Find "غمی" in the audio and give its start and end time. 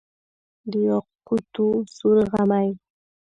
2.31-2.69